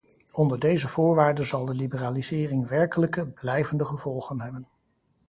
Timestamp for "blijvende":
3.27-3.85